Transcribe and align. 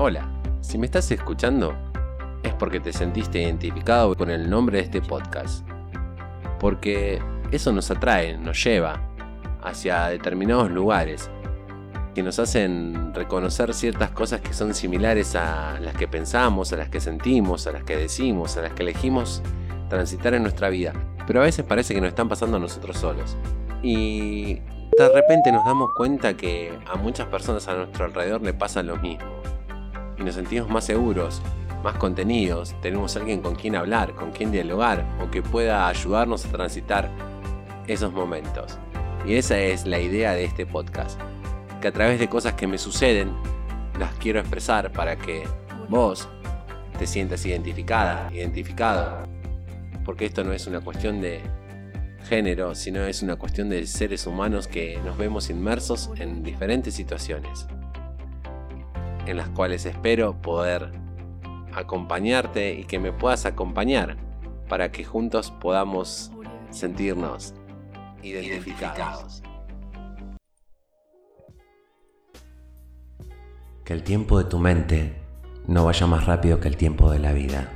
Hola, 0.00 0.28
si 0.60 0.78
me 0.78 0.86
estás 0.86 1.10
escuchando 1.10 1.74
es 2.44 2.54
porque 2.54 2.78
te 2.78 2.92
sentiste 2.92 3.42
identificado 3.42 4.14
con 4.14 4.30
el 4.30 4.48
nombre 4.48 4.78
de 4.78 4.84
este 4.84 5.02
podcast. 5.02 5.66
Porque 6.60 7.20
eso 7.50 7.72
nos 7.72 7.90
atrae, 7.90 8.38
nos 8.38 8.62
lleva 8.62 9.02
hacia 9.60 10.06
determinados 10.06 10.70
lugares 10.70 11.28
que 12.14 12.22
nos 12.22 12.38
hacen 12.38 13.12
reconocer 13.12 13.74
ciertas 13.74 14.12
cosas 14.12 14.40
que 14.40 14.52
son 14.52 14.72
similares 14.72 15.34
a 15.34 15.80
las 15.80 15.96
que 15.96 16.06
pensamos, 16.06 16.72
a 16.72 16.76
las 16.76 16.90
que 16.90 17.00
sentimos, 17.00 17.66
a 17.66 17.72
las 17.72 17.82
que 17.82 17.96
decimos, 17.96 18.56
a 18.56 18.62
las 18.62 18.74
que 18.74 18.84
elegimos 18.84 19.42
transitar 19.88 20.32
en 20.32 20.42
nuestra 20.42 20.68
vida. 20.68 20.92
Pero 21.26 21.40
a 21.40 21.44
veces 21.44 21.66
parece 21.66 21.92
que 21.92 22.00
nos 22.00 22.10
están 22.10 22.28
pasando 22.28 22.58
a 22.58 22.60
nosotros 22.60 22.98
solos. 22.98 23.36
Y 23.82 24.60
de 24.96 25.08
repente 25.12 25.50
nos 25.50 25.64
damos 25.64 25.90
cuenta 25.96 26.36
que 26.36 26.78
a 26.86 26.94
muchas 26.94 27.26
personas 27.26 27.66
a 27.66 27.74
nuestro 27.74 28.04
alrededor 28.04 28.42
le 28.42 28.54
pasa 28.54 28.84
lo 28.84 28.96
mismo 28.98 29.37
y 30.18 30.22
nos 30.22 30.34
sentimos 30.34 30.68
más 30.68 30.84
seguros, 30.84 31.40
más 31.82 31.96
contenidos, 31.96 32.74
tenemos 32.82 33.16
alguien 33.16 33.40
con 33.40 33.54
quien 33.54 33.76
hablar, 33.76 34.14
con 34.14 34.32
quien 34.32 34.50
dialogar 34.50 35.04
o 35.22 35.30
que 35.30 35.42
pueda 35.42 35.88
ayudarnos 35.88 36.44
a 36.44 36.50
transitar 36.50 37.10
esos 37.86 38.12
momentos. 38.12 38.78
Y 39.24 39.34
esa 39.34 39.58
es 39.58 39.86
la 39.86 40.00
idea 40.00 40.32
de 40.32 40.44
este 40.44 40.66
podcast, 40.66 41.20
que 41.80 41.88
a 41.88 41.92
través 41.92 42.18
de 42.18 42.28
cosas 42.28 42.54
que 42.54 42.66
me 42.66 42.78
suceden, 42.78 43.32
las 43.98 44.12
quiero 44.14 44.40
expresar 44.40 44.92
para 44.92 45.16
que 45.16 45.44
vos 45.88 46.28
te 46.98 47.06
sientas 47.06 47.44
identificada, 47.46 48.28
identificado. 48.32 49.28
Porque 50.04 50.26
esto 50.26 50.42
no 50.42 50.52
es 50.52 50.66
una 50.66 50.80
cuestión 50.80 51.20
de 51.20 51.42
género, 52.28 52.74
sino 52.74 53.04
es 53.04 53.22
una 53.22 53.36
cuestión 53.36 53.68
de 53.68 53.86
seres 53.86 54.26
humanos 54.26 54.66
que 54.66 54.98
nos 55.04 55.16
vemos 55.16 55.50
inmersos 55.50 56.10
en 56.16 56.42
diferentes 56.42 56.94
situaciones 56.94 57.66
en 59.28 59.36
las 59.36 59.50
cuales 59.50 59.84
espero 59.84 60.40
poder 60.40 60.90
acompañarte 61.74 62.72
y 62.72 62.84
que 62.84 62.98
me 62.98 63.12
puedas 63.12 63.44
acompañar 63.44 64.16
para 64.68 64.90
que 64.90 65.04
juntos 65.04 65.50
podamos 65.60 66.32
sentirnos 66.70 67.54
identificados. 68.22 69.42
Que 73.84 73.92
el 73.92 74.02
tiempo 74.02 74.38
de 74.38 74.44
tu 74.44 74.58
mente 74.58 75.22
no 75.66 75.84
vaya 75.84 76.06
más 76.06 76.24
rápido 76.24 76.58
que 76.58 76.68
el 76.68 76.78
tiempo 76.78 77.10
de 77.10 77.18
la 77.18 77.32
vida. 77.32 77.70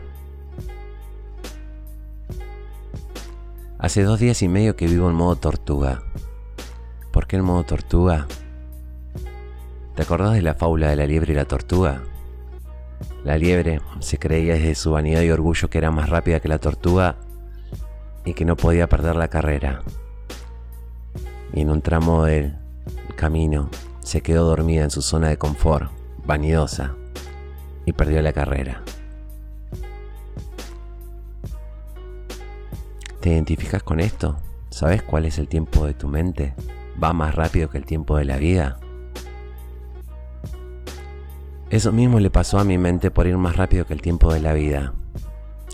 Hace 3.78 4.04
dos 4.04 4.18
días 4.18 4.40
y 4.40 4.48
medio 4.48 4.74
que 4.74 4.86
vivo 4.86 5.10
en 5.10 5.16
modo 5.16 5.36
tortuga. 5.36 6.02
¿Por 7.12 7.26
qué 7.26 7.36
en 7.36 7.44
modo 7.44 7.64
tortuga? 7.64 8.26
¿Te 9.94 10.02
acordás 10.02 10.32
de 10.32 10.42
la 10.42 10.54
fábula 10.54 10.88
de 10.88 10.96
la 10.96 11.06
liebre 11.06 11.34
y 11.34 11.36
la 11.36 11.44
tortuga? 11.44 12.02
La 13.24 13.36
liebre 13.36 13.80
se 14.00 14.18
creía 14.18 14.54
desde 14.54 14.74
su 14.74 14.92
vanidad 14.92 15.20
y 15.20 15.30
orgullo 15.30 15.68
que 15.68 15.78
era 15.78 15.90
más 15.90 16.08
rápida 16.08 16.40
que 16.40 16.48
la 16.48 16.58
tortuga 16.58 17.16
y 18.24 18.32
que 18.32 18.46
no 18.46 18.56
podía 18.56 18.88
perder 18.88 19.16
la 19.16 19.28
carrera. 19.28 19.82
Y 21.52 21.60
en 21.60 21.70
un 21.70 21.82
tramo 21.82 22.24
del 22.24 22.56
camino 23.16 23.68
se 24.00 24.22
quedó 24.22 24.46
dormida 24.46 24.82
en 24.82 24.90
su 24.90 25.02
zona 25.02 25.28
de 25.28 25.36
confort, 25.36 25.90
vanidosa, 26.24 26.94
y 27.84 27.92
perdió 27.92 28.22
la 28.22 28.32
carrera. 28.32 28.82
¿Te 33.20 33.28
identificas 33.30 33.82
con 33.82 34.00
esto? 34.00 34.38
¿Sabes 34.70 35.02
cuál 35.02 35.26
es 35.26 35.38
el 35.38 35.48
tiempo 35.48 35.86
de 35.86 35.94
tu 35.94 36.08
mente? 36.08 36.54
¿Va 37.02 37.12
más 37.12 37.34
rápido 37.34 37.68
que 37.68 37.78
el 37.78 37.84
tiempo 37.84 38.16
de 38.16 38.24
la 38.24 38.38
vida? 38.38 38.80
Eso 41.72 41.90
mismo 41.90 42.20
le 42.20 42.28
pasó 42.28 42.58
a 42.58 42.64
mi 42.64 42.76
mente 42.76 43.10
por 43.10 43.26
ir 43.26 43.38
más 43.38 43.56
rápido 43.56 43.86
que 43.86 43.94
el 43.94 44.02
tiempo 44.02 44.30
de 44.30 44.40
la 44.40 44.52
vida. 44.52 44.92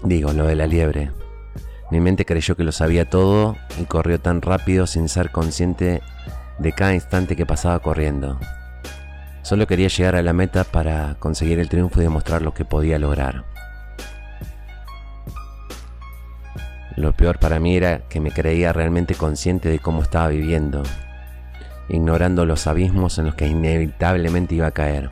Digo, 0.04 0.32
lo 0.32 0.46
de 0.46 0.54
la 0.54 0.68
liebre. 0.68 1.10
Mi 1.90 1.98
mente 1.98 2.24
creyó 2.24 2.54
que 2.54 2.62
lo 2.62 2.70
sabía 2.70 3.10
todo 3.10 3.56
y 3.80 3.84
corrió 3.84 4.20
tan 4.20 4.40
rápido 4.40 4.86
sin 4.86 5.08
ser 5.08 5.32
consciente 5.32 6.00
de 6.60 6.72
cada 6.72 6.94
instante 6.94 7.34
que 7.34 7.46
pasaba 7.46 7.80
corriendo. 7.80 8.38
Solo 9.42 9.66
quería 9.66 9.88
llegar 9.88 10.14
a 10.14 10.22
la 10.22 10.32
meta 10.32 10.62
para 10.62 11.16
conseguir 11.18 11.58
el 11.58 11.68
triunfo 11.68 11.98
y 12.00 12.04
demostrar 12.04 12.42
lo 12.42 12.54
que 12.54 12.64
podía 12.64 13.00
lograr. 13.00 13.42
Lo 16.94 17.12
peor 17.12 17.40
para 17.40 17.58
mí 17.58 17.76
era 17.76 18.02
que 18.08 18.20
me 18.20 18.30
creía 18.30 18.72
realmente 18.72 19.16
consciente 19.16 19.68
de 19.68 19.80
cómo 19.80 20.02
estaba 20.02 20.28
viviendo, 20.28 20.84
ignorando 21.88 22.46
los 22.46 22.68
abismos 22.68 23.18
en 23.18 23.26
los 23.26 23.34
que 23.34 23.48
inevitablemente 23.48 24.54
iba 24.54 24.68
a 24.68 24.70
caer 24.70 25.10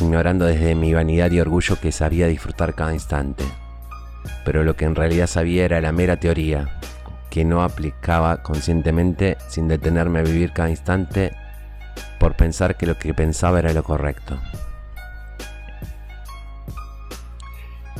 ignorando 0.00 0.44
desde 0.44 0.74
mi 0.74 0.92
vanidad 0.92 1.30
y 1.30 1.40
orgullo 1.40 1.78
que 1.80 1.92
sabía 1.92 2.26
disfrutar 2.26 2.74
cada 2.74 2.92
instante. 2.92 3.44
Pero 4.44 4.64
lo 4.64 4.76
que 4.76 4.84
en 4.84 4.94
realidad 4.94 5.26
sabía 5.26 5.64
era 5.64 5.80
la 5.80 5.92
mera 5.92 6.18
teoría, 6.18 6.80
que 7.30 7.44
no 7.44 7.62
aplicaba 7.62 8.42
conscientemente 8.42 9.36
sin 9.48 9.68
detenerme 9.68 10.20
a 10.20 10.22
vivir 10.22 10.52
cada 10.52 10.70
instante 10.70 11.34
por 12.18 12.34
pensar 12.34 12.76
que 12.76 12.86
lo 12.86 12.98
que 12.98 13.14
pensaba 13.14 13.58
era 13.58 13.72
lo 13.72 13.82
correcto. 13.82 14.38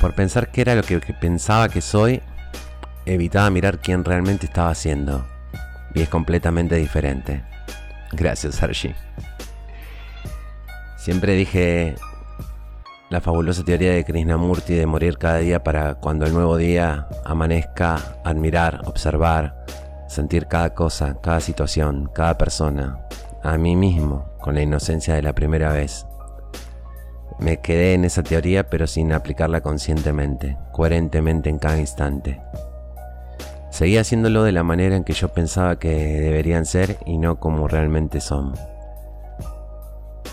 Por 0.00 0.14
pensar 0.14 0.50
que 0.50 0.60
era 0.60 0.74
lo 0.74 0.82
que 0.82 0.98
pensaba 0.98 1.68
que 1.68 1.80
soy, 1.80 2.22
evitaba 3.06 3.50
mirar 3.50 3.78
quién 3.78 4.04
realmente 4.04 4.46
estaba 4.46 4.70
haciendo. 4.70 5.26
Y 5.94 6.02
es 6.02 6.08
completamente 6.08 6.76
diferente. 6.76 7.42
Gracias, 8.12 8.62
Archie. 8.62 8.94
Siempre 11.06 11.34
dije 11.34 11.94
la 13.10 13.20
fabulosa 13.20 13.62
teoría 13.62 13.92
de 13.92 14.04
Krishnamurti 14.04 14.74
de 14.74 14.86
morir 14.86 15.18
cada 15.18 15.36
día 15.36 15.62
para 15.62 15.94
cuando 15.94 16.26
el 16.26 16.32
nuevo 16.32 16.56
día 16.56 17.06
amanezca, 17.24 18.18
admirar, 18.24 18.80
observar, 18.86 19.64
sentir 20.08 20.48
cada 20.48 20.74
cosa, 20.74 21.16
cada 21.22 21.38
situación, 21.38 22.10
cada 22.12 22.36
persona, 22.36 23.06
a 23.44 23.56
mí 23.56 23.76
mismo, 23.76 24.26
con 24.40 24.56
la 24.56 24.62
inocencia 24.62 25.14
de 25.14 25.22
la 25.22 25.32
primera 25.32 25.70
vez. 25.72 26.08
Me 27.38 27.60
quedé 27.60 27.94
en 27.94 28.04
esa 28.04 28.24
teoría 28.24 28.68
pero 28.68 28.88
sin 28.88 29.12
aplicarla 29.12 29.60
conscientemente, 29.60 30.58
coherentemente 30.72 31.50
en 31.50 31.60
cada 31.60 31.78
instante. 31.78 32.42
Seguía 33.70 34.00
haciéndolo 34.00 34.42
de 34.42 34.50
la 34.50 34.64
manera 34.64 34.96
en 34.96 35.04
que 35.04 35.12
yo 35.12 35.28
pensaba 35.28 35.78
que 35.78 35.88
deberían 35.88 36.66
ser 36.66 36.98
y 37.06 37.18
no 37.18 37.38
como 37.38 37.68
realmente 37.68 38.20
son. 38.20 38.54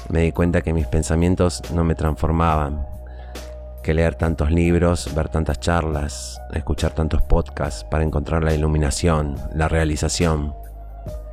Me 0.10 0.22
di 0.22 0.32
cuenta 0.32 0.62
que 0.62 0.74
mis 0.74 0.88
pensamientos 0.88 1.62
no 1.74 1.84
me 1.84 1.96
transformaban, 1.96 2.86
que 3.84 3.94
leer 3.94 4.16
tantos 4.16 4.52
libros, 4.52 5.14
ver 5.16 5.30
tantas 5.30 5.60
charlas, 5.60 6.42
escuchar 6.54 6.92
tantos 6.92 7.22
podcasts 7.22 7.84
para 7.84 8.04
encontrar 8.04 8.44
la 8.44 8.54
iluminación, 8.54 9.36
la 9.54 9.68
realización, 9.68 10.56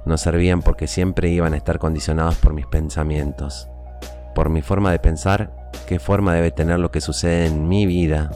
no 0.05 0.17
servían 0.17 0.63
porque 0.63 0.87
siempre 0.87 1.29
iban 1.29 1.55
a 1.55 1.57
estar 1.57 1.79
condicionados 1.79 2.37
por 2.37 2.53
mis 2.53 2.67
pensamientos, 2.67 3.69
por 4.35 4.49
mi 4.49 4.63
forma 4.63 4.91
de 4.91 4.99
pensar 4.99 5.71
qué 5.87 5.99
forma 5.99 6.35
debe 6.35 6.51
tener 6.51 6.79
lo 6.79 6.91
que 6.91 7.01
sucede 7.01 7.47
en 7.47 7.69
mi 7.69 7.87
vida, 7.87 8.31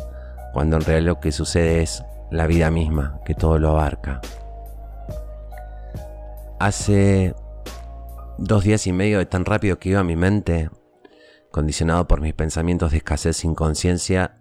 cuando 0.52 0.76
en 0.76 0.82
realidad 0.82 1.14
lo 1.14 1.20
que 1.20 1.32
sucede 1.32 1.82
es 1.82 2.04
la 2.30 2.46
vida 2.46 2.70
misma, 2.70 3.20
que 3.24 3.34
todo 3.34 3.58
lo 3.58 3.70
abarca. 3.70 4.20
Hace 6.58 7.34
Dos 8.38 8.64
días 8.64 8.86
y 8.88 8.92
medio 8.92 9.18
de 9.18 9.26
tan 9.26 9.44
rápido 9.44 9.78
que 9.78 9.90
iba 9.90 10.02
mi 10.02 10.16
mente, 10.16 10.68
condicionado 11.52 12.08
por 12.08 12.20
mis 12.20 12.34
pensamientos 12.34 12.90
de 12.90 12.96
escasez 12.96 13.36
sin 13.36 13.54
conciencia, 13.54 14.38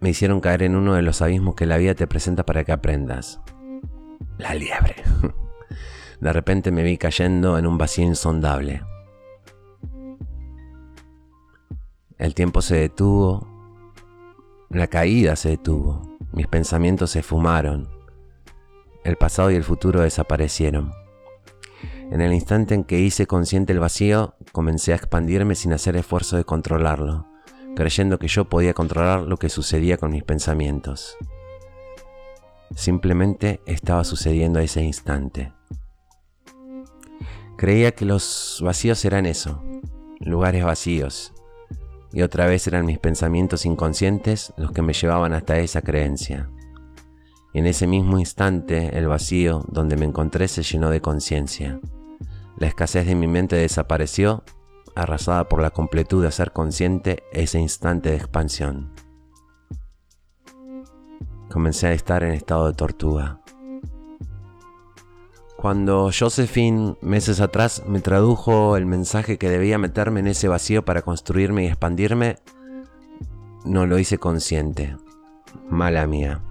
me 0.00 0.10
hicieron 0.10 0.40
caer 0.40 0.62
en 0.64 0.76
uno 0.76 0.94
de 0.94 1.02
los 1.02 1.22
abismos 1.22 1.54
que 1.54 1.64
la 1.64 1.78
vida 1.78 1.94
te 1.94 2.06
presenta 2.06 2.44
para 2.44 2.62
que 2.64 2.72
aprendas. 2.72 3.40
La 4.38 4.54
liebre. 4.54 4.96
De 6.20 6.32
repente 6.34 6.70
me 6.70 6.82
vi 6.82 6.98
cayendo 6.98 7.56
en 7.56 7.66
un 7.66 7.78
vacío 7.78 8.04
insondable. 8.04 8.82
El 12.18 12.34
tiempo 12.34 12.60
se 12.60 12.76
detuvo, 12.76 13.48
la 14.68 14.88
caída 14.88 15.36
se 15.36 15.48
detuvo, 15.48 16.18
mis 16.32 16.46
pensamientos 16.46 17.10
se 17.10 17.22
fumaron, 17.22 17.88
el 19.04 19.16
pasado 19.16 19.50
y 19.50 19.54
el 19.54 19.64
futuro 19.64 20.02
desaparecieron. 20.02 20.92
En 22.10 22.20
el 22.20 22.32
instante 22.32 22.74
en 22.74 22.82
que 22.82 22.98
hice 22.98 23.28
consciente 23.28 23.72
el 23.72 23.78
vacío, 23.78 24.34
comencé 24.50 24.92
a 24.92 24.96
expandirme 24.96 25.54
sin 25.54 25.72
hacer 25.72 25.94
esfuerzo 25.94 26.36
de 26.36 26.44
controlarlo, 26.44 27.28
creyendo 27.76 28.18
que 28.18 28.26
yo 28.26 28.48
podía 28.48 28.74
controlar 28.74 29.20
lo 29.20 29.36
que 29.36 29.48
sucedía 29.48 29.96
con 29.96 30.10
mis 30.10 30.24
pensamientos. 30.24 31.16
Simplemente 32.74 33.60
estaba 33.64 34.02
sucediendo 34.02 34.58
a 34.58 34.62
ese 34.64 34.82
instante. 34.82 35.52
Creía 37.56 37.92
que 37.92 38.04
los 38.04 38.60
vacíos 38.64 39.04
eran 39.04 39.24
eso, 39.24 39.62
lugares 40.18 40.64
vacíos, 40.64 41.32
y 42.12 42.22
otra 42.22 42.46
vez 42.46 42.66
eran 42.66 42.86
mis 42.86 42.98
pensamientos 42.98 43.64
inconscientes 43.64 44.52
los 44.56 44.72
que 44.72 44.82
me 44.82 44.94
llevaban 44.94 45.32
hasta 45.32 45.58
esa 45.58 45.80
creencia. 45.80 46.50
Y 47.52 47.60
en 47.60 47.66
ese 47.66 47.86
mismo 47.86 48.18
instante 48.18 48.98
el 48.98 49.06
vacío 49.06 49.64
donde 49.68 49.96
me 49.96 50.06
encontré 50.06 50.48
se 50.48 50.64
llenó 50.64 50.90
de 50.90 51.00
conciencia. 51.00 51.78
La 52.60 52.66
escasez 52.66 53.06
de 53.06 53.14
mi 53.14 53.26
mente 53.26 53.56
desapareció 53.56 54.44
arrasada 54.94 55.48
por 55.48 55.62
la 55.62 55.70
completud 55.70 56.22
de 56.22 56.30
ser 56.30 56.52
consciente 56.52 57.22
ese 57.32 57.58
instante 57.58 58.10
de 58.10 58.16
expansión. 58.16 58.92
Comencé 61.50 61.86
a 61.86 61.92
estar 61.92 62.22
en 62.22 62.32
estado 62.32 62.66
de 62.66 62.74
tortuga. 62.74 63.40
Cuando 65.56 66.10
Josephine, 66.16 66.96
meses 67.00 67.40
atrás, 67.40 67.82
me 67.86 68.00
tradujo 68.00 68.76
el 68.76 68.84
mensaje 68.84 69.38
que 69.38 69.48
debía 69.48 69.78
meterme 69.78 70.20
en 70.20 70.26
ese 70.26 70.46
vacío 70.46 70.84
para 70.84 71.00
construirme 71.00 71.64
y 71.64 71.68
expandirme, 71.68 72.36
no 73.64 73.86
lo 73.86 73.98
hice 73.98 74.18
consciente. 74.18 74.98
Mala 75.70 76.06
mía. 76.06 76.42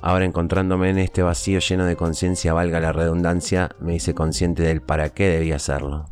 Ahora 0.00 0.24
encontrándome 0.24 0.90
en 0.90 0.98
este 0.98 1.22
vacío 1.22 1.58
lleno 1.58 1.84
de 1.84 1.96
conciencia, 1.96 2.52
valga 2.52 2.78
la 2.78 2.92
redundancia, 2.92 3.70
me 3.80 3.96
hice 3.96 4.14
consciente 4.14 4.62
del 4.62 4.80
para 4.80 5.10
qué 5.10 5.28
debía 5.28 5.56
hacerlo. 5.56 6.04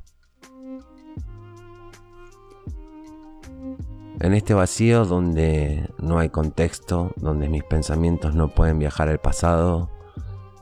En 4.19 4.33
este 4.33 4.55
vacío 4.55 5.05
donde 5.05 5.89
no 5.99 6.19
hay 6.19 6.31
contexto, 6.31 7.13
donde 7.17 7.49
mis 7.49 7.63
pensamientos 7.63 8.35
no 8.35 8.49
pueden 8.49 8.79
viajar 8.79 9.09
al 9.09 9.19
pasado 9.19 9.91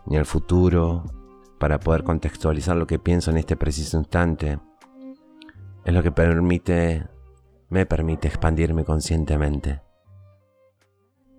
ni 0.07 0.17
al 0.17 0.27
futuro 0.27 1.05
para 1.59 1.79
poder 1.79 2.03
contextualizar 2.03 2.77
lo 2.77 2.87
que 2.87 2.99
pienso 2.99 3.31
en 3.31 3.39
este 3.39 3.57
preciso 3.57 3.97
instante, 3.97 4.59
es 5.85 5.95
lo 5.95 6.03
que 6.03 6.13
permite, 6.13 7.07
me 7.71 7.87
permite 7.87 8.29
expandirme 8.29 8.85
conscientemente, 8.85 9.81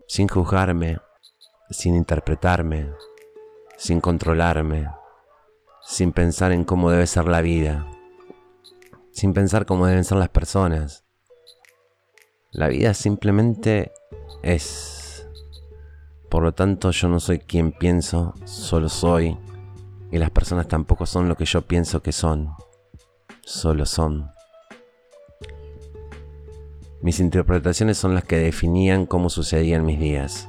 sin 0.07 0.27
juzgarme, 0.27 0.99
sin 1.69 1.95
interpretarme, 1.95 2.91
sin 3.77 4.01
controlarme, 4.01 4.89
sin 5.81 6.11
pensar 6.11 6.51
en 6.51 6.63
cómo 6.63 6.91
debe 6.91 7.07
ser 7.07 7.25
la 7.25 7.41
vida, 7.41 7.87
sin 9.11 9.33
pensar 9.33 9.65
cómo 9.65 9.87
deben 9.87 10.03
ser 10.03 10.17
las 10.17 10.29
personas. 10.29 11.03
La 12.51 12.67
vida 12.67 12.93
simplemente 12.93 13.91
es. 14.43 15.27
Por 16.29 16.43
lo 16.43 16.53
tanto, 16.53 16.91
yo 16.91 17.07
no 17.07 17.19
soy 17.19 17.39
quien 17.39 17.71
pienso, 17.71 18.33
solo 18.45 18.89
soy. 18.89 19.37
Y 20.11 20.17
las 20.17 20.31
personas 20.31 20.67
tampoco 20.67 21.05
son 21.05 21.27
lo 21.27 21.35
que 21.35 21.45
yo 21.45 21.61
pienso 21.63 22.01
que 22.01 22.11
son. 22.11 22.51
Solo 23.41 23.85
son. 23.85 24.31
Mis 27.01 27.19
interpretaciones 27.19 27.97
son 27.97 28.15
las 28.15 28.23
que 28.23 28.37
definían 28.37 29.05
cómo 29.05 29.29
sucedían 29.29 29.85
mis 29.85 29.99
días. 29.99 30.47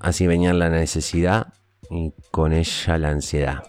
Así 0.00 0.26
venía 0.26 0.54
la 0.54 0.70
necesidad 0.70 1.52
y 1.90 2.14
con 2.30 2.54
ella 2.54 2.96
la 2.96 3.10
ansiedad. 3.10 3.62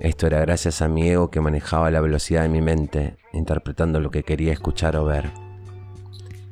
Esto 0.00 0.26
era 0.26 0.40
gracias 0.40 0.80
a 0.80 0.88
mi 0.88 1.08
ego 1.08 1.30
que 1.30 1.42
manejaba 1.42 1.90
la 1.90 2.00
velocidad 2.00 2.42
de 2.42 2.48
mi 2.48 2.62
mente, 2.62 3.18
interpretando 3.34 4.00
lo 4.00 4.10
que 4.10 4.22
quería 4.22 4.52
escuchar 4.52 4.96
o 4.96 5.04
ver. 5.04 5.30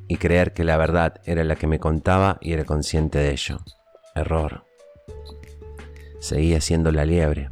Y 0.06 0.16
creer 0.16 0.52
que 0.52 0.64
la 0.64 0.76
verdad 0.76 1.20
era 1.24 1.44
la 1.44 1.56
que 1.56 1.66
me 1.66 1.78
contaba 1.78 2.36
y 2.42 2.52
era 2.52 2.64
consciente 2.64 3.19
de 3.19 3.30
ello. 3.30 3.58
Error. 4.14 4.64
Seguía 6.20 6.60
siendo 6.60 6.92
la 6.92 7.06
liebre. 7.06 7.50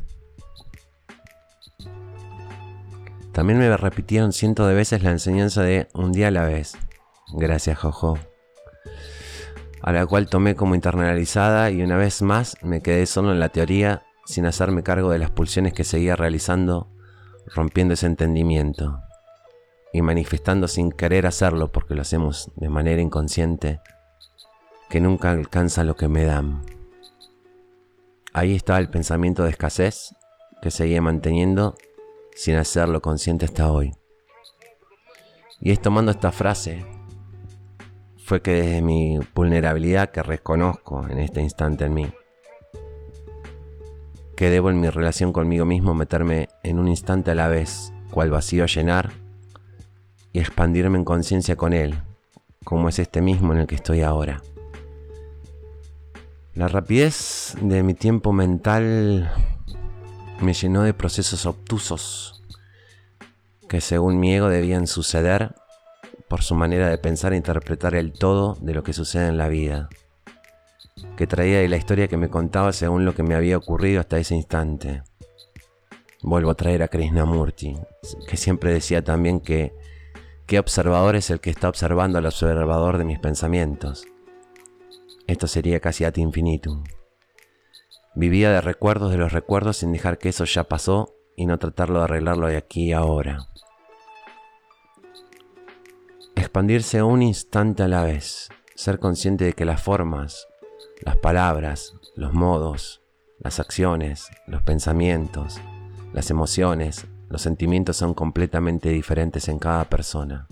También 3.33 3.59
me 3.59 3.75
repitieron 3.75 4.33
cientos 4.33 4.69
de 4.69 4.75
veces 4.75 5.03
la 5.03 5.13
enseñanza 5.13 5.63
de 5.63 5.89
un 5.95 6.13
día 6.13 6.29
a 6.29 6.31
la 6.31 6.45
vez. 6.45 6.77
Gracias, 7.33 7.79
Jojo 7.79 8.19
a 9.83 9.93
la 9.93 10.07
cual 10.07 10.29
tomé 10.29 10.55
como 10.55 10.75
internalizada 10.75 11.71
y 11.71 11.83
una 11.83 11.97
vez 11.97 12.23
más 12.23 12.57
me 12.63 12.83
quedé 12.83 13.07
solo 13.07 13.33
en 13.33 13.41
la 13.41 13.49
teoría 13.49 14.03
sin 14.27 14.47
hacerme 14.47 14.83
cargo 14.83 15.11
de 15.11 15.19
las 15.19 15.31
pulsiones 15.31 15.73
que 15.73 15.85
seguía 15.85 16.17
realizando, 16.17 16.89
rompiendo 17.47 17.95
ese 17.95 18.07
entendimiento 18.07 19.01
y 19.93 20.03
manifestando 20.03 20.69
sin 20.69 20.93
querer 20.93 21.27
hacerlo 21.27 21.73
porque 21.73 21.95
lo 21.95 22.03
hacemos 22.03 22.51
de 22.57 22.69
manera 22.69 23.03
inconsciente, 23.03 23.81
que 24.89 25.01
nunca 25.01 25.31
alcanza 25.31 25.85
lo 25.85 25.97
que 25.97 26.09
me 26.09 26.25
dan. 26.25 26.63
Ahí 28.33 28.55
estaba 28.55 28.79
el 28.79 28.91
pensamiento 28.91 29.43
de 29.43 29.51
escasez 29.51 30.15
que 30.63 30.71
seguía 30.71 31.03
manteniendo 31.03 31.75
sin 32.35 32.57
hacerlo 32.57 33.01
consciente 33.03 33.47
hasta 33.47 33.73
hoy. 33.73 33.93
Y 35.61 35.73
es 35.73 35.81
tomando 35.83 36.13
esta 36.13 36.31
frase 36.31 36.87
fue 38.31 38.43
que 38.43 38.53
desde 38.53 38.81
mi 38.81 39.19
vulnerabilidad 39.35 40.13
que 40.13 40.23
reconozco 40.23 41.05
en 41.09 41.19
este 41.19 41.43
instante 41.43 41.87
en 41.87 41.95
mí, 41.95 42.13
que 44.37 44.51
debo 44.51 44.71
en 44.71 44.81
mi 44.81 44.89
relación 44.89 45.33
conmigo 45.33 45.65
mismo 45.65 45.95
meterme 45.95 46.49
en 46.63 46.79
un 46.79 46.87
instante 46.87 47.33
a 47.33 47.35
la 47.35 47.49
vez, 47.49 47.93
cual 48.13 48.31
vacío 48.31 48.63
a 48.63 48.69
llenar, 48.69 49.11
y 50.33 50.39
expandirme 50.39 50.97
en 50.97 51.05
conciencia 51.05 51.57
con 51.57 51.73
él, 51.73 52.01
como 52.63 52.89
es 52.89 53.01
este 53.01 53.21
mismo 53.21 53.53
en 53.53 53.59
el 53.59 53.67
que 53.67 53.75
estoy 53.75 54.03
ahora. 54.03 54.41
La 56.55 56.69
rapidez 56.69 57.57
de 57.61 57.83
mi 57.83 57.95
tiempo 57.95 58.33
mental 58.33 59.29
me 60.41 60.55
llenó 60.55 60.85
de 60.85 60.95
procesos 60.95 61.47
obtusos 61.47 62.45
que 63.69 63.81
según 63.81 64.21
mi 64.21 64.33
ego 64.37 64.49
debían 64.49 64.87
suceder 64.87 65.57
por 66.31 66.45
su 66.45 66.55
manera 66.55 66.89
de 66.89 66.97
pensar 66.97 67.33
e 67.33 67.37
interpretar 67.37 67.97
el 67.97 68.13
todo 68.13 68.57
de 68.61 68.73
lo 68.73 68.85
que 68.85 68.93
sucede 68.93 69.27
en 69.27 69.37
la 69.37 69.49
vida, 69.49 69.89
que 71.17 71.27
traía 71.27 71.59
de 71.59 71.69
la 71.69 71.77
historia 71.77 72.07
que 72.07 72.17
me 72.17 72.31
contaba 72.31 72.73
según 72.73 73.05
lo 73.05 73.17
que 73.17 73.25
me 73.25 73.35
había 73.35 73.57
ocurrido 73.57 73.99
hasta 73.99 74.17
ese 74.17 74.37
instante. 74.37 75.03
Vuelvo 76.23 76.53
a 76.53 76.55
traer 76.55 76.85
a 76.85 76.89
Krishnamurti, 76.89 77.77
que 78.29 78.37
siempre 78.37 78.73
decía 78.73 79.03
también 79.03 79.41
que 79.41 79.75
qué 80.47 80.61
observador 80.61 81.17
es 81.17 81.31
el 81.31 81.41
que 81.41 81.51
está 81.51 81.69
observando 81.69 82.19
al 82.19 82.27
observador 82.27 82.99
de 82.99 83.05
mis 83.05 83.19
pensamientos. 83.19 84.07
Esto 85.27 85.49
sería 85.49 85.81
casi 85.81 86.05
ad 86.05 86.15
infinitum. 86.15 86.85
Vivía 88.15 88.53
de 88.53 88.61
recuerdos 88.61 89.11
de 89.11 89.19
los 89.19 89.33
recuerdos 89.33 89.79
sin 89.79 89.93
dejar 89.93 90.19
que 90.19 90.29
eso 90.29 90.45
ya 90.45 90.63
pasó 90.63 91.13
y 91.35 91.47
no 91.47 91.59
tratarlo 91.59 91.99
de 91.99 92.05
arreglarlo 92.05 92.47
de 92.47 92.57
aquí 92.57 92.91
y 92.91 92.93
ahora 92.93 93.49
expandirse 96.51 97.01
un 97.01 97.23
instante 97.23 97.85
a 97.85 97.89
la 97.89 98.03
vez, 98.03 98.49
ser 98.75 98.99
consciente 98.99 99.45
de 99.45 99.53
que 99.53 99.65
las 99.65 99.81
formas, 99.81 100.49
las 101.01 101.17
palabras, 101.17 101.95
los 102.17 102.33
modos, 102.33 103.03
las 103.39 103.61
acciones, 103.61 104.27
los 104.49 104.61
pensamientos, 104.63 105.61
las 106.13 106.29
emociones, 106.29 107.07
los 107.29 107.43
sentimientos 107.43 107.99
son 107.99 108.15
completamente 108.15 108.89
diferentes 108.89 109.47
en 109.47 109.61
cada 109.61 109.85
persona. 109.85 110.49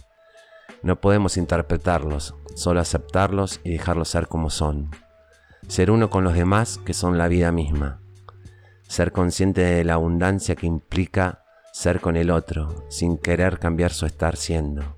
No 0.85 1.01
podemos 1.01 1.37
interpretarlos, 1.37 2.37
solo 2.55 2.79
aceptarlos 2.79 3.61
y 3.65 3.73
dejarlos 3.73 4.09
ser 4.09 4.29
como 4.29 4.51
son. 4.51 4.93
Ser 5.67 5.91
uno 5.91 6.11
con 6.11 6.23
los 6.23 6.35
demás 6.35 6.79
que 6.79 6.95
son 6.95 7.19
la 7.19 7.27
vida 7.27 7.51
misma. 7.51 8.01
Ser 8.87 9.11
consciente 9.11 9.63
de 9.63 9.83
la 9.83 9.95
abundancia 9.95 10.55
que 10.55 10.69
implica 10.69 11.43
ser 11.73 12.01
con 12.01 12.17
el 12.17 12.31
otro, 12.31 12.85
sin 12.89 13.19
querer 13.19 13.59
cambiar 13.59 13.93
su 13.93 14.07
estar 14.07 14.37
siendo 14.37 14.98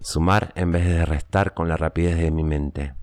sumar 0.00 0.52
en 0.54 0.72
vez 0.72 0.86
de 0.86 1.04
restar 1.04 1.54
con 1.54 1.68
la 1.68 1.76
rapidez 1.76 2.16
de 2.16 2.30
mi 2.30 2.44
mente. 2.44 2.94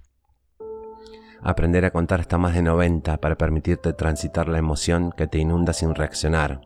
Aprender 1.42 1.86
a 1.86 1.92
contar 1.92 2.22
hasta 2.22 2.38
más 2.38 2.56
de 2.56 2.62
90 2.62 3.18
para 3.18 3.38
permitirte 3.38 3.94
transitar 3.94 4.48
la 4.48 4.58
emoción 4.58 5.12
que 5.12 5.28
te 5.28 5.38
inunda 5.38 5.74
sin 5.74 5.94
reaccionar. 5.94 6.62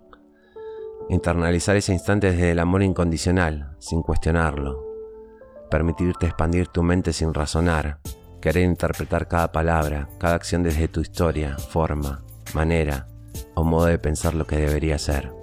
Internalizar 1.10 1.76
ese 1.76 1.92
instante 1.92 2.32
desde 2.32 2.52
el 2.52 2.60
amor 2.60 2.84
incondicional, 2.84 3.76
sin 3.80 4.02
cuestionarlo. 4.02 4.86
Permitirte 5.70 6.28
expandir 6.28 6.68
tu 6.68 6.84
mente 6.84 7.14
sin 7.14 7.34
razonar. 7.34 8.00
Querer 8.42 8.64
interpretar 8.64 9.28
cada 9.28 9.52
palabra, 9.52 10.08
cada 10.18 10.36
acción 10.36 10.64
desde 10.64 10.88
tu 10.88 11.02
historia, 11.02 11.58
forma, 11.58 12.24
manera 12.54 13.08
o 13.56 13.64
modo 13.64 13.88
de 13.88 14.00
pensar 14.00 14.34
lo 14.34 14.46
que 14.46 14.56
debería 14.56 14.98
ser 14.98 15.39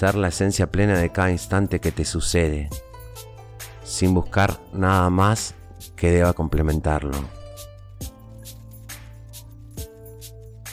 la 0.00 0.28
esencia 0.28 0.70
plena 0.70 0.98
de 0.98 1.12
cada 1.12 1.30
instante 1.30 1.78
que 1.78 1.92
te 1.92 2.06
sucede, 2.06 2.70
sin 3.82 4.14
buscar 4.14 4.58
nada 4.72 5.10
más 5.10 5.54
que 5.94 6.10
deba 6.10 6.32
complementarlo. 6.32 7.18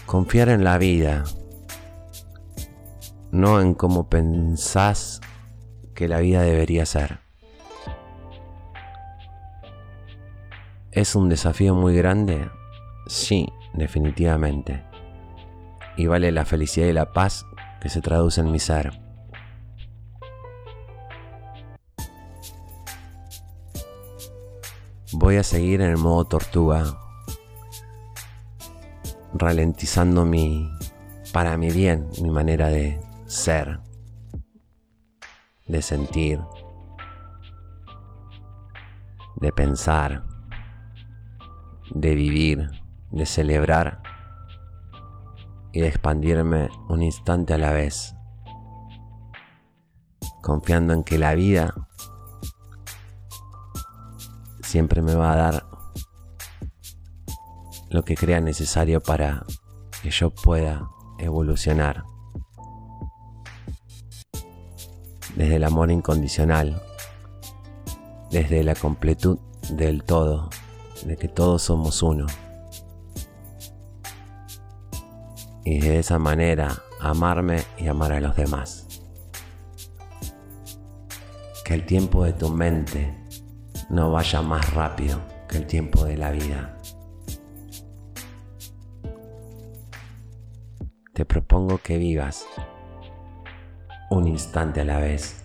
Confiar 0.05 0.47
en 0.47 0.63
la 0.63 0.77
vida, 0.77 1.25
no 3.31 3.59
en 3.59 3.73
cómo 3.73 4.07
pensás 4.07 5.19
que 5.93 6.07
la 6.07 6.19
vida 6.19 6.41
debería 6.41 6.85
ser. 6.85 7.19
¿Es 10.91 11.15
un 11.15 11.27
desafío 11.27 11.75
muy 11.75 11.97
grande? 11.97 12.49
Sí, 13.07 13.51
definitivamente. 13.73 14.85
Y 15.97 16.07
vale 16.07 16.31
la 16.31 16.45
felicidad 16.45 16.87
y 16.87 16.93
la 16.93 17.11
paz 17.11 17.45
que 17.81 17.89
se 17.89 18.01
traduce 18.01 18.39
en 18.39 18.51
mi 18.51 18.59
ser. 18.59 19.06
Voy 25.27 25.35
a 25.35 25.43
seguir 25.43 25.81
en 25.81 25.89
el 25.89 25.97
modo 25.97 26.23
tortuga, 26.23 26.85
ralentizando 29.33 30.23
mi, 30.23 30.71
para 31.33 31.57
mi 31.57 31.69
bien, 31.69 32.07
mi 32.21 32.29
manera 32.29 32.69
de 32.69 32.97
ser, 33.25 33.81
de 35.67 35.81
sentir, 35.81 36.39
de 39.35 39.51
pensar, 39.51 40.23
de 41.93 42.15
vivir, 42.15 42.69
de 43.11 43.25
celebrar 43.25 44.01
y 45.73 45.81
de 45.81 45.89
expandirme 45.89 46.69
un 46.87 47.03
instante 47.03 47.53
a 47.53 47.57
la 47.57 47.73
vez, 47.73 48.15
confiando 50.41 50.93
en 50.93 51.03
que 51.03 51.17
la 51.17 51.35
vida 51.35 51.86
siempre 54.67 55.01
me 55.01 55.15
va 55.15 55.31
a 55.31 55.35
dar 55.37 55.65
lo 57.89 58.03
que 58.03 58.15
crea 58.15 58.41
necesario 58.41 59.01
para 59.01 59.45
que 60.03 60.11
yo 60.11 60.29
pueda 60.29 60.89
evolucionar. 61.19 62.03
Desde 65.35 65.55
el 65.55 65.63
amor 65.63 65.89
incondicional, 65.89 66.81
desde 68.29 68.63
la 68.63 68.75
completud 68.75 69.39
del 69.69 70.03
todo, 70.03 70.49
de 71.05 71.15
que 71.15 71.29
todos 71.29 71.61
somos 71.61 72.03
uno. 72.03 72.25
Y 75.63 75.79
de 75.79 75.99
esa 75.99 76.19
manera 76.19 76.83
amarme 76.99 77.63
y 77.77 77.87
amar 77.87 78.11
a 78.11 78.19
los 78.19 78.35
demás. 78.35 78.85
Que 81.63 81.73
el 81.73 81.85
tiempo 81.85 82.25
de 82.25 82.33
tu 82.33 82.49
mente 82.49 83.26
no 83.89 84.11
vaya 84.11 84.41
más 84.41 84.73
rápido 84.73 85.21
que 85.47 85.57
el 85.57 85.67
tiempo 85.67 86.03
de 86.05 86.17
la 86.17 86.31
vida. 86.31 86.77
Te 91.13 91.25
propongo 91.25 91.79
que 91.79 91.97
vivas 91.97 92.45
un 94.09 94.27
instante 94.27 94.81
a 94.81 94.85
la 94.85 94.99
vez. 94.99 95.43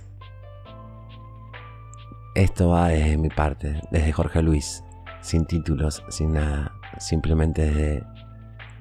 Esto 2.34 2.70
va 2.70 2.88
desde 2.88 3.16
mi 3.16 3.28
parte, 3.28 3.80
desde 3.90 4.12
Jorge 4.12 4.42
Luis, 4.42 4.82
sin 5.20 5.46
títulos, 5.46 6.02
sin 6.08 6.32
nada, 6.32 6.72
simplemente 6.99 7.66
desde 7.66 8.04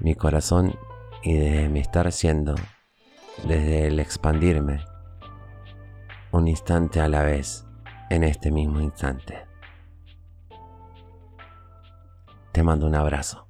mi 0.00 0.14
corazón 0.14 0.74
y 1.22 1.34
desde 1.34 1.68
mi 1.68 1.80
estar 1.80 2.10
siendo, 2.12 2.54
desde 3.46 3.86
el 3.86 4.00
expandirme, 4.00 4.80
un 6.32 6.48
instante 6.48 7.00
a 7.00 7.08
la 7.08 7.22
vez, 7.22 7.66
en 8.10 8.24
este 8.24 8.50
mismo 8.50 8.80
instante. 8.80 9.51
Te 12.52 12.62
mando 12.62 12.86
un 12.86 12.94
abrazo. 12.94 13.46